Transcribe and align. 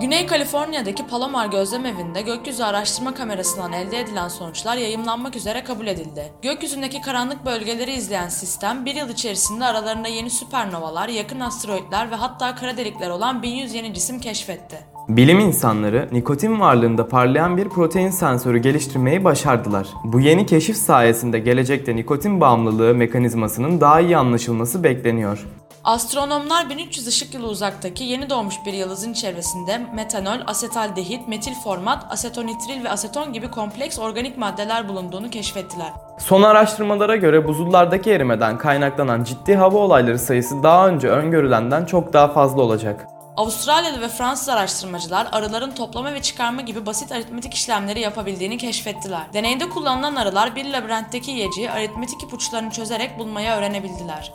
Güney 0.00 0.26
Kaliforniya'daki 0.26 1.06
Palomar 1.06 1.46
Gözlem 1.46 1.86
Evi'nde 1.86 2.22
gökyüzü 2.22 2.62
araştırma 2.62 3.14
kamerasından 3.14 3.72
elde 3.72 4.00
edilen 4.00 4.28
sonuçlar 4.28 4.76
yayımlanmak 4.76 5.36
üzere 5.36 5.64
kabul 5.64 5.86
edildi. 5.86 6.32
Gökyüzündeki 6.42 7.00
karanlık 7.00 7.46
bölgeleri 7.46 7.92
izleyen 7.92 8.28
sistem 8.28 8.84
bir 8.84 8.94
yıl 8.94 9.08
içerisinde 9.08 9.64
aralarında 9.64 10.08
yeni 10.08 10.30
süpernovalar, 10.30 11.08
yakın 11.08 11.40
asteroitler 11.40 12.10
ve 12.10 12.14
hatta 12.14 12.54
kara 12.54 12.76
delikler 12.76 13.10
olan 13.10 13.42
1100 13.42 13.74
yeni 13.74 13.94
cisim 13.94 14.20
keşfetti. 14.20 14.76
Bilim 15.08 15.40
insanları 15.40 16.08
nikotin 16.12 16.60
varlığında 16.60 17.08
parlayan 17.08 17.56
bir 17.56 17.68
protein 17.68 18.10
sensörü 18.10 18.58
geliştirmeyi 18.58 19.24
başardılar. 19.24 19.88
Bu 20.04 20.20
yeni 20.20 20.46
keşif 20.46 20.76
sayesinde 20.76 21.38
gelecekte 21.38 21.96
nikotin 21.96 22.40
bağımlılığı 22.40 22.94
mekanizmasının 22.94 23.80
daha 23.80 24.00
iyi 24.00 24.16
anlaşılması 24.16 24.84
bekleniyor. 24.84 25.46
Astronomlar 25.86 26.70
1300 26.70 27.06
ışık 27.06 27.34
yılı 27.34 27.48
uzaktaki 27.48 28.04
yeni 28.04 28.30
doğmuş 28.30 28.54
bir 28.66 28.72
yıldızın 28.72 29.12
çevresinde 29.12 29.78
metanol, 29.94 30.38
asetaldehit, 30.46 31.28
metil 31.28 31.54
format, 31.64 32.06
asetonitril 32.12 32.84
ve 32.84 32.90
aseton 32.90 33.32
gibi 33.32 33.50
kompleks 33.50 33.98
organik 33.98 34.38
maddeler 34.38 34.88
bulunduğunu 34.88 35.30
keşfettiler. 35.30 35.92
Son 36.18 36.42
araştırmalara 36.42 37.16
göre 37.16 37.48
buzullardaki 37.48 38.10
erimeden 38.10 38.58
kaynaklanan 38.58 39.24
ciddi 39.24 39.56
hava 39.56 39.78
olayları 39.78 40.18
sayısı 40.18 40.62
daha 40.62 40.88
önce 40.88 41.08
öngörülenden 41.08 41.84
çok 41.84 42.12
daha 42.12 42.28
fazla 42.28 42.62
olacak. 42.62 43.06
Avustralyalı 43.36 44.00
ve 44.00 44.08
Fransız 44.08 44.48
araştırmacılar 44.48 45.28
arıların 45.32 45.70
toplama 45.70 46.12
ve 46.12 46.22
çıkarma 46.22 46.62
gibi 46.62 46.86
basit 46.86 47.12
aritmetik 47.12 47.54
işlemleri 47.54 48.00
yapabildiğini 48.00 48.58
keşfettiler. 48.58 49.22
Deneyde 49.32 49.68
kullanılan 49.68 50.16
arılar 50.16 50.56
bir 50.56 50.72
labirentteki 50.72 51.30
yiyeceği 51.30 51.70
aritmetik 51.70 52.22
ipuçlarını 52.22 52.70
çözerek 52.70 53.18
bulmayı 53.18 53.50
öğrenebildiler. 53.50 54.32